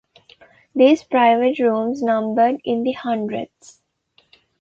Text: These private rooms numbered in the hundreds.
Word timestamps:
These 0.73 1.03
private 1.03 1.59
rooms 1.59 2.01
numbered 2.01 2.59
in 2.65 2.81
the 2.81 2.93
hundreds. 2.93 3.83